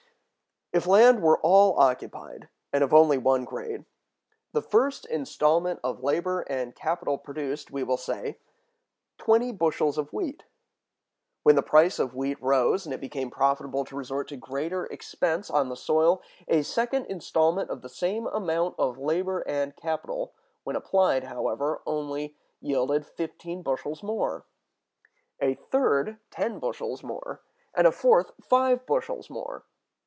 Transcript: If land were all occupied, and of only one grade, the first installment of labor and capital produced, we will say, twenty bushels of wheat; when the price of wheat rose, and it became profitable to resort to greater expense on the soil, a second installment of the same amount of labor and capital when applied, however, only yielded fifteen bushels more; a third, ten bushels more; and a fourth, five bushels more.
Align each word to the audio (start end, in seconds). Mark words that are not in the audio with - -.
If 0.73 0.87
land 0.87 1.21
were 1.21 1.37
all 1.39 1.77
occupied, 1.77 2.47
and 2.71 2.81
of 2.81 2.93
only 2.93 3.17
one 3.17 3.43
grade, 3.43 3.83
the 4.53 4.61
first 4.61 5.05
installment 5.07 5.81
of 5.83 6.01
labor 6.01 6.43
and 6.43 6.73
capital 6.73 7.17
produced, 7.17 7.71
we 7.71 7.83
will 7.83 7.97
say, 7.97 8.39
twenty 9.17 9.51
bushels 9.51 9.97
of 9.97 10.13
wheat; 10.13 10.45
when 11.43 11.57
the 11.57 11.61
price 11.61 11.99
of 11.99 12.15
wheat 12.15 12.41
rose, 12.41 12.85
and 12.85 12.95
it 12.95 13.01
became 13.01 13.29
profitable 13.29 13.83
to 13.83 13.97
resort 13.97 14.29
to 14.29 14.37
greater 14.37 14.85
expense 14.85 15.49
on 15.49 15.67
the 15.67 15.75
soil, 15.75 16.21
a 16.47 16.61
second 16.61 17.05
installment 17.07 17.69
of 17.69 17.81
the 17.81 17.89
same 17.89 18.25
amount 18.27 18.75
of 18.79 18.97
labor 18.97 19.41
and 19.41 19.75
capital 19.75 20.33
when 20.63 20.77
applied, 20.77 21.25
however, 21.25 21.81
only 21.85 22.37
yielded 22.61 23.05
fifteen 23.05 23.61
bushels 23.61 24.01
more; 24.01 24.45
a 25.41 25.53
third, 25.55 26.17
ten 26.29 26.59
bushels 26.59 27.03
more; 27.03 27.41
and 27.75 27.85
a 27.85 27.91
fourth, 27.91 28.31
five 28.41 28.85
bushels 28.85 29.29
more. 29.29 29.65